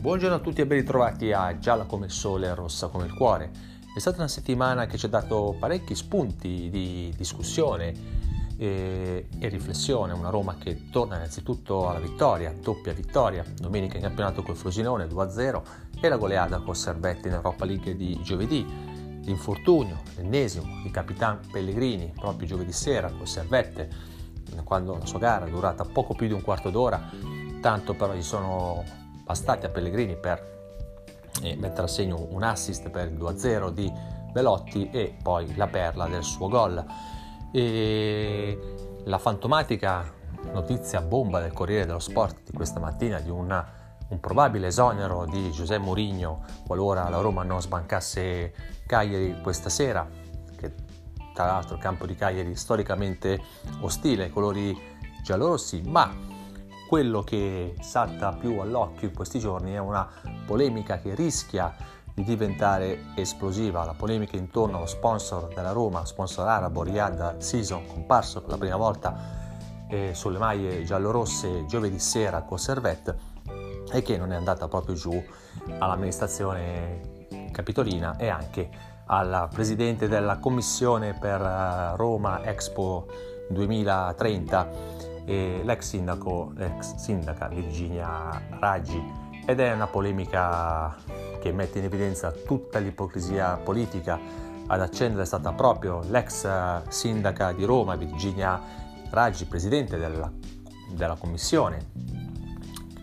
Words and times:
Buongiorno 0.00 0.36
a 0.36 0.38
tutti 0.38 0.62
e 0.62 0.66
ben 0.66 0.78
ritrovati 0.78 1.30
a 1.30 1.58
Gialla 1.58 1.84
come 1.84 2.06
il 2.06 2.10
sole 2.10 2.46
e 2.46 2.54
rossa 2.54 2.86
come 2.86 3.04
il 3.04 3.12
cuore. 3.12 3.50
È 3.94 3.98
stata 3.98 4.16
una 4.16 4.28
settimana 4.28 4.86
che 4.86 4.96
ci 4.96 5.04
ha 5.04 5.10
dato 5.10 5.54
parecchi 5.58 5.94
spunti 5.94 6.70
di 6.70 7.12
discussione 7.14 7.92
e, 8.56 9.26
e, 9.38 9.48
riflessione. 9.48 10.14
Una 10.14 10.30
Roma 10.30 10.56
che 10.56 10.88
torna 10.90 11.16
innanzitutto 11.16 11.86
alla 11.86 11.98
vittoria, 11.98 12.50
doppia 12.50 12.94
vittoria, 12.94 13.44
domenica 13.56 13.98
in 13.98 14.04
campionato 14.04 14.42
col 14.42 14.56
Frosinone 14.56 15.04
2-0 15.04 15.62
e 16.00 16.08
la 16.08 16.16
goleada 16.16 16.60
col 16.60 16.76
Servette 16.76 17.28
in 17.28 17.34
Europa 17.34 17.66
League 17.66 17.94
di 17.94 18.18
giovedì. 18.22 18.66
L'infortunio, 19.22 20.00
l'ennesimo 20.16 20.80
di 20.82 20.90
Capitan 20.90 21.40
Pellegrini 21.52 22.10
proprio 22.18 22.48
giovedì 22.48 22.72
sera 22.72 23.10
col 23.10 23.28
Servette, 23.28 23.90
quando 24.64 24.96
la 24.96 25.04
sua 25.04 25.18
gara 25.18 25.44
è 25.44 25.50
durata 25.50 25.84
poco 25.84 26.14
più 26.14 26.26
di 26.26 26.32
un 26.32 26.40
quarto 26.40 26.70
d'ora, 26.70 27.10
tanto 27.60 27.92
però 27.92 28.14
gli 28.14 28.22
sono 28.22 28.99
bastati 29.30 29.64
a 29.64 29.68
Pellegrini 29.68 30.16
per 30.16 30.44
eh, 31.42 31.54
mettere 31.54 31.84
a 31.84 31.86
segno 31.86 32.26
un 32.30 32.42
assist 32.42 32.90
per 32.90 33.06
il 33.06 33.16
2-0 33.16 33.70
di 33.70 33.92
Velotti 34.32 34.90
e 34.90 35.14
poi 35.22 35.54
la 35.54 35.68
perla 35.68 36.08
del 36.08 36.24
suo 36.24 36.48
gol. 36.48 36.84
E 37.52 38.58
la 39.04 39.18
fantomatica 39.18 40.12
notizia 40.52 41.00
bomba 41.00 41.38
del 41.40 41.52
Corriere 41.52 41.86
dello 41.86 42.00
Sport 42.00 42.50
di 42.50 42.52
questa 42.52 42.80
mattina 42.80 43.20
di 43.20 43.30
una, 43.30 43.64
un 44.08 44.18
probabile 44.18 44.66
esonero 44.66 45.24
di 45.26 45.52
Giuseppe 45.52 45.84
Mourinho 45.84 46.44
qualora 46.66 47.08
la 47.08 47.20
Roma 47.20 47.44
non 47.44 47.60
sbancasse 47.60 48.52
Cagliari 48.84 49.40
questa 49.40 49.68
sera, 49.68 50.08
che 50.56 50.74
tra 51.32 51.46
l'altro 51.46 51.76
il 51.76 51.80
campo 51.80 52.04
di 52.04 52.16
Cagliari 52.16 52.56
storicamente 52.56 53.40
ostile 53.82 54.24
ai 54.24 54.30
colori 54.30 54.76
giallorossi, 55.22 55.82
ma 55.82 56.29
quello 56.90 57.22
che 57.22 57.76
salta 57.78 58.32
più 58.32 58.58
all'occhio 58.58 59.06
in 59.06 59.14
questi 59.14 59.38
giorni 59.38 59.74
è 59.74 59.78
una 59.78 60.08
polemica 60.44 60.98
che 60.98 61.14
rischia 61.14 61.72
di 62.12 62.24
diventare 62.24 63.12
esplosiva, 63.14 63.84
la 63.84 63.94
polemica 63.94 64.36
intorno 64.36 64.78
allo 64.78 64.86
sponsor 64.86 65.54
della 65.54 65.70
Roma, 65.70 66.04
sponsor 66.04 66.48
arabo 66.48 66.82
Riyadh 66.82 67.36
Season, 67.36 67.86
comparso 67.86 68.40
per 68.40 68.50
la 68.50 68.58
prima 68.58 68.74
volta 68.74 69.86
eh, 69.88 70.14
sulle 70.14 70.38
maglie 70.38 70.82
giallorosse 70.82 71.64
giovedì 71.66 72.00
sera 72.00 72.42
con 72.42 72.58
Servette 72.58 73.16
e 73.92 74.02
che 74.02 74.18
non 74.18 74.32
è 74.32 74.34
andata 74.34 74.66
proprio 74.66 74.96
giù 74.96 75.12
all'amministrazione 75.78 77.28
capitolina 77.52 78.16
e 78.16 78.26
anche 78.26 78.68
alla 79.06 79.46
presidente 79.48 80.08
della 80.08 80.38
commissione 80.38 81.12
per 81.14 81.40
eh, 81.40 81.96
Roma 81.96 82.42
Expo 82.42 83.06
2030 83.48 85.09
e 85.24 85.60
l'ex 85.64 85.88
sindaco, 85.88 86.52
l'ex 86.54 86.96
sindaca 86.96 87.48
Virginia 87.48 88.40
Raggi 88.58 89.02
ed 89.46 89.60
è 89.60 89.72
una 89.72 89.86
polemica 89.86 90.96
che 91.40 91.52
mette 91.52 91.78
in 91.78 91.84
evidenza 91.84 92.30
tutta 92.30 92.78
l'ipocrisia 92.78 93.56
politica. 93.56 94.18
Ad 94.66 94.80
accendere 94.80 95.22
è 95.22 95.26
stata 95.26 95.52
proprio 95.52 96.02
l'ex 96.08 96.46
sindaca 96.88 97.52
di 97.52 97.64
Roma, 97.64 97.96
Virginia 97.96 98.60
Raggi, 99.10 99.46
presidente 99.46 99.96
della, 99.98 100.30
della 100.92 101.16
commissione 101.16 101.84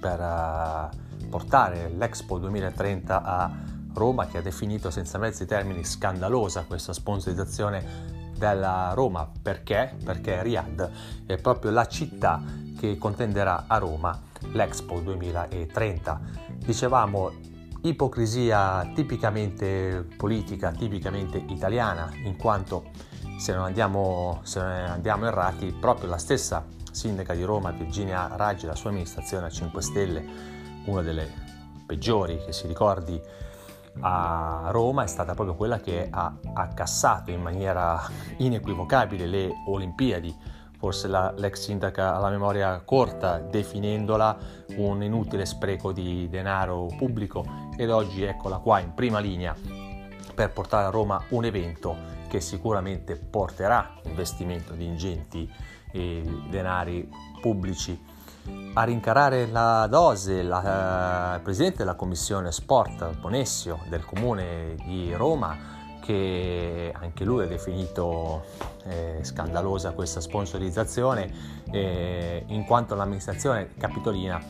per 0.00 0.18
uh, 0.18 1.28
portare 1.28 1.88
l'Expo 1.96 2.38
2030 2.38 3.22
a 3.22 3.50
Roma, 3.94 4.26
che 4.26 4.38
ha 4.38 4.42
definito 4.42 4.90
senza 4.90 5.18
mezzi 5.18 5.46
termini 5.46 5.84
scandalosa 5.84 6.64
questa 6.66 6.92
sponsorizzazione 6.92 8.21
della 8.36 8.92
Roma. 8.94 9.30
Perché? 9.40 9.96
Perché 10.04 10.42
Riyadh 10.42 10.90
è 11.26 11.36
proprio 11.36 11.70
la 11.70 11.86
città 11.86 12.42
che 12.78 12.98
contenderà 12.98 13.64
a 13.66 13.78
Roma 13.78 14.20
l'Expo 14.52 15.00
2030. 15.00 16.20
Dicevamo 16.56 17.30
ipocrisia 17.82 18.90
tipicamente 18.94 20.06
politica, 20.16 20.70
tipicamente 20.70 21.38
italiana, 21.48 22.10
in 22.24 22.36
quanto 22.36 22.90
se 23.38 23.52
non 23.52 23.64
andiamo, 23.64 24.40
se 24.44 24.60
non 24.60 24.70
andiamo 24.70 25.26
errati, 25.26 25.72
proprio 25.72 26.08
la 26.08 26.18
stessa 26.18 26.64
sindaca 26.90 27.34
di 27.34 27.42
Roma, 27.42 27.70
Virginia 27.70 28.28
Raggi, 28.36 28.66
la 28.66 28.74
sua 28.74 28.90
amministrazione 28.90 29.46
a 29.46 29.50
5 29.50 29.82
Stelle, 29.82 30.24
una 30.84 31.02
delle 31.02 31.28
peggiori 31.86 32.38
che 32.44 32.52
si 32.52 32.66
ricordi 32.66 33.20
a 34.00 34.68
Roma 34.70 35.04
è 35.04 35.06
stata 35.06 35.34
proprio 35.34 35.54
quella 35.54 35.78
che 35.78 36.08
ha 36.10 36.34
accassato 36.54 37.30
in 37.30 37.40
maniera 37.40 38.00
inequivocabile 38.38 39.26
le 39.26 39.50
Olimpiadi. 39.66 40.34
Forse 40.78 41.06
la, 41.06 41.32
l'ex 41.36 41.60
sindaca 41.60 42.16
ha 42.16 42.18
la 42.18 42.30
memoria 42.30 42.80
corta 42.84 43.38
definendola 43.38 44.36
un 44.76 45.02
inutile 45.02 45.46
spreco 45.46 45.92
di 45.92 46.28
denaro 46.28 46.86
pubblico 46.96 47.44
ed 47.76 47.90
oggi 47.90 48.24
eccola 48.24 48.58
qua 48.58 48.80
in 48.80 48.92
prima 48.92 49.20
linea 49.20 49.54
per 50.34 50.50
portare 50.50 50.86
a 50.86 50.90
Roma 50.90 51.22
un 51.28 51.44
evento 51.44 51.96
che 52.28 52.40
sicuramente 52.40 53.16
porterà 53.16 53.94
investimento 54.06 54.72
di 54.72 54.86
ingenti 54.86 55.48
eh, 55.92 56.22
denari 56.48 57.08
pubblici 57.40 57.96
a 58.74 58.84
rincarare 58.84 59.46
la 59.46 59.86
dose 59.88 60.38
eh, 60.38 60.42
il 60.42 61.40
presidente 61.42 61.78
della 61.78 61.94
commissione 61.94 62.50
sport 62.52 63.18
Bonessio 63.18 63.80
del 63.88 64.04
comune 64.04 64.74
di 64.84 65.12
Roma 65.14 65.80
che 66.00 66.92
anche 66.98 67.24
lui 67.24 67.44
ha 67.44 67.46
definito 67.46 68.44
eh, 68.84 69.20
scandalosa 69.22 69.92
questa 69.92 70.20
sponsorizzazione 70.20 71.62
eh, 71.70 72.44
in 72.48 72.64
quanto 72.64 72.94
l'amministrazione 72.94 73.74
capitolina 73.76 74.40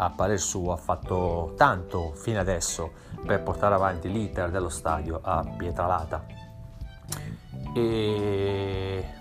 a 0.00 0.10
parer 0.10 0.40
suo 0.40 0.72
ha 0.72 0.76
fatto 0.76 1.54
tanto 1.56 2.12
fino 2.14 2.40
adesso 2.40 2.92
per 3.24 3.42
portare 3.42 3.74
avanti 3.74 4.10
l'iter 4.10 4.50
dello 4.50 4.68
stadio 4.68 5.20
a 5.22 5.44
Pietralata. 5.56 6.24
E 7.74 9.18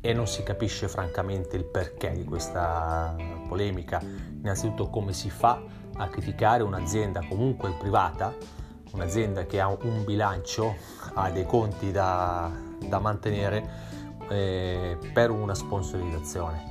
e 0.00 0.14
non 0.14 0.26
si 0.26 0.42
capisce 0.42 0.88
francamente 0.88 1.56
il 1.56 1.64
perché 1.64 2.12
di 2.12 2.24
questa 2.24 3.14
polemica. 3.50 4.00
Innanzitutto 4.00 4.88
come 4.88 5.12
si 5.12 5.28
fa 5.28 5.60
a 5.96 6.08
criticare 6.08 6.62
un'azienda 6.62 7.26
comunque 7.28 7.72
privata, 7.72 8.32
un'azienda 8.92 9.44
che 9.44 9.60
ha 9.60 9.66
un 9.66 10.04
bilancio, 10.04 10.76
ha 11.14 11.30
dei 11.30 11.44
conti 11.44 11.90
da, 11.90 12.48
da 12.78 13.00
mantenere 13.00 13.68
eh, 14.28 14.96
per 15.12 15.30
una 15.30 15.54
sponsorizzazione. 15.54 16.68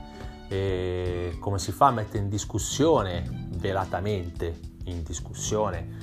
E 0.48 1.36
come 1.40 1.60
si 1.60 1.74
fa 1.74 1.88
a 1.88 1.92
mettere 1.92 2.20
in 2.20 2.30
discussione, 2.30 3.48
velatamente 3.58 4.58
in 4.86 5.04
discussione, 5.04 5.98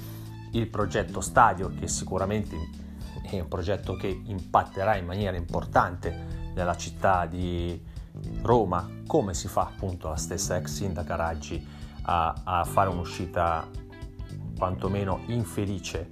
il 0.53 0.69
progetto 0.69 1.20
stadio 1.20 1.72
che 1.75 1.88
sicuramente 1.88 2.84
è 3.22 3.41
un 3.41 3.48
progetto 3.48 3.97
che 3.97 4.22
impatterà 4.26 4.97
in 4.97 5.06
maniera 5.06 5.36
importante 5.36 6.53
nella 6.54 6.76
città 6.76 7.26
di 7.26 7.94
Roma, 8.43 8.88
come 9.06 9.34
si 9.34 9.49
fa 9.49 9.62
appunto 9.62 10.09
la 10.09 10.16
stessa 10.16 10.56
ex 10.56 10.71
sindaca 10.71 11.16
Raggi 11.16 11.65
a, 12.03 12.34
a 12.44 12.65
fare 12.65 12.88
un'uscita 12.88 13.69
quantomeno 14.56 15.21
infelice, 15.27 16.10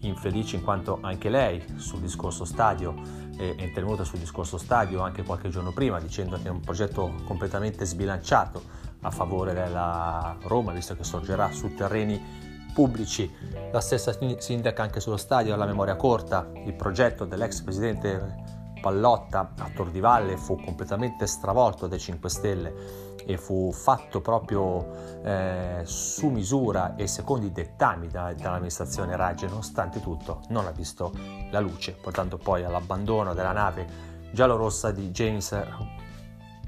infelice 0.00 0.56
in 0.56 0.62
quanto 0.62 0.98
anche 1.00 1.28
lei 1.28 1.62
sul 1.76 2.00
discorso 2.00 2.44
stadio 2.44 2.94
eh, 3.36 3.54
è 3.56 3.62
intervenuta 3.62 4.04
sul 4.04 4.18
discorso 4.18 4.58
stadio 4.58 5.00
anche 5.00 5.22
qualche 5.22 5.48
giorno 5.48 5.72
prima 5.72 5.98
dicendo 6.00 6.36
che 6.36 6.48
è 6.48 6.50
un 6.50 6.60
progetto 6.60 7.14
completamente 7.24 7.84
sbilanciato 7.84 8.62
a 9.00 9.10
favore 9.10 9.52
della 9.52 10.36
Roma 10.42 10.72
visto 10.72 10.94
che 10.94 11.04
sorgerà 11.04 11.50
su 11.50 11.74
terreni 11.74 12.50
pubblici. 12.72 13.30
La 13.70 13.80
stessa 13.80 14.16
sindaca 14.38 14.82
anche 14.82 15.00
sullo 15.00 15.16
stadio 15.16 15.52
ha 15.52 15.56
la 15.56 15.66
memoria 15.66 15.96
corta, 15.96 16.50
il 16.64 16.74
progetto 16.74 17.24
dell'ex 17.24 17.60
presidente 17.62 18.60
Pallotta 18.82 19.52
a 19.56 19.70
Tor 19.72 19.90
di 19.90 20.00
Valle 20.00 20.36
fu 20.36 20.60
completamente 20.60 21.28
stravolto 21.28 21.86
dai 21.86 22.00
5 22.00 22.28
Stelle 22.28 22.74
e 23.24 23.38
fu 23.38 23.70
fatto 23.72 24.20
proprio 24.20 25.22
eh, 25.22 25.82
su 25.84 26.28
misura 26.28 26.96
e 26.96 27.06
secondo 27.06 27.46
i 27.46 27.52
dettami 27.52 28.08
da, 28.08 28.34
dall'amministrazione 28.34 29.14
Raggi, 29.14 29.46
nonostante 29.46 30.00
tutto 30.00 30.42
non 30.48 30.66
ha 30.66 30.72
visto 30.72 31.12
la 31.52 31.60
luce, 31.60 31.92
portando 31.92 32.36
poi 32.36 32.64
all'abbandono 32.64 33.34
della 33.34 33.52
nave 33.52 34.10
giallorossa 34.32 34.90
di 34.90 35.10
James 35.10 35.56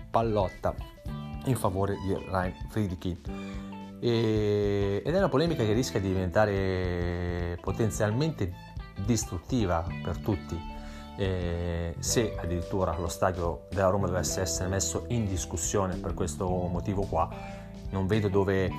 Pallotta 0.09 0.73
in 1.47 1.57
favore 1.57 1.97
di 1.97 2.15
Ryan 2.15 2.55
Friedkin. 2.69 3.21
E, 4.01 5.03
ed 5.05 5.13
è 5.13 5.19
una 5.19 5.29
polemica 5.29 5.65
che 5.65 5.73
rischia 5.73 5.99
di 5.99 6.09
diventare 6.09 7.59
potenzialmente 7.61 8.53
distruttiva 9.05 9.85
per 10.05 10.19
tutti 10.19 10.74
eh, 11.17 11.95
se 11.99 12.35
addirittura 12.37 12.97
lo 12.99 13.09
stadio 13.09 13.67
della 13.71 13.89
Roma 13.89 14.07
dovesse 14.07 14.41
essere 14.41 14.69
messo 14.69 15.05
in 15.09 15.27
discussione 15.27 15.97
per 15.97 16.15
questo 16.15 16.49
motivo 16.49 17.03
qua, 17.03 17.29
non 17.91 18.07
vedo 18.07 18.29
dove, 18.29 18.71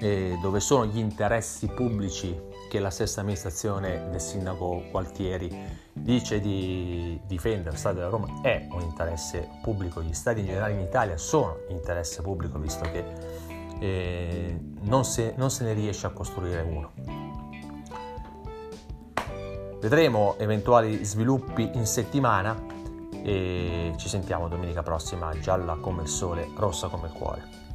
eh, 0.00 0.38
dove 0.40 0.60
sono 0.60 0.86
gli 0.86 0.98
interessi 0.98 1.66
pubblici 1.68 2.50
che 2.68 2.78
la 2.78 2.90
stessa 2.90 3.20
amministrazione 3.20 4.08
del 4.10 4.20
sindaco 4.20 4.84
Gualtieri 4.90 5.50
dice 5.92 6.40
di 6.40 7.20
difendere. 7.26 7.72
Lo 7.72 7.76
stadio 7.76 7.98
della 7.98 8.10
Roma 8.10 8.40
è 8.40 8.66
un 8.70 8.80
interesse 8.80 9.48
pubblico, 9.62 10.02
gli 10.02 10.14
stadi 10.14 10.40
in 10.40 10.46
generale 10.46 10.72
in 10.72 10.80
Italia 10.80 11.18
sono 11.18 11.58
interesse 11.68 12.22
pubblico 12.22 12.58
visto 12.58 12.82
che 12.90 13.04
eh, 13.80 14.58
non, 14.80 15.04
se, 15.04 15.34
non 15.36 15.50
se 15.50 15.64
ne 15.64 15.74
riesce 15.74 16.06
a 16.06 16.10
costruire 16.10 16.62
uno. 16.62 17.11
Vedremo 19.82 20.36
eventuali 20.38 21.04
sviluppi 21.04 21.68
in 21.74 21.86
settimana 21.86 22.56
e 23.20 23.92
ci 23.96 24.08
sentiamo 24.08 24.46
domenica 24.46 24.84
prossima 24.84 25.36
gialla 25.40 25.74
come 25.74 26.02
il 26.02 26.08
sole, 26.08 26.48
rossa 26.54 26.86
come 26.86 27.08
il 27.08 27.12
cuore. 27.12 27.71